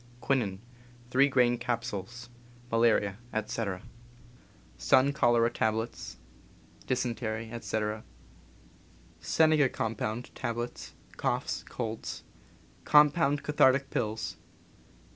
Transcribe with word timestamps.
^Quinin, 0.19 0.57
3 1.11 1.29
gr. 1.29 1.55
capsules— 1.57 2.29
malaria, 2.71 3.19
etc. 3.31 3.83
Sun 4.75 5.13
cholera 5.13 5.51
tablets— 5.53 6.17
dysentery, 6.87 7.51
etc. 7.51 8.03
Senega 9.21 9.71
compound, 9.71 10.33
tablets— 10.33 10.95
coughs, 11.17 11.63
colds. 11.69 12.23
Compound 12.83 13.43
cathartic 13.43 13.91
pills. 13.91 14.37